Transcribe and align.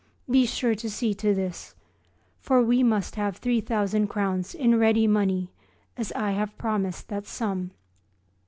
Be 0.27 0.47
sure 0.47 0.73
to 0.73 0.89
see 0.89 1.13
to 1.13 1.35
this; 1.35 1.75
for 2.39 2.59
we 2.63 2.81
must 2.81 3.17
have 3.17 3.37
three 3.37 3.61
thousand 3.61 4.07
crowns 4.07 4.55
in 4.55 4.79
ready 4.79 5.05
money, 5.05 5.51
as 5.95 6.11
I 6.13 6.31
have 6.31 6.57
promised 6.57 7.07
that 7.09 7.27
sum. 7.27 7.69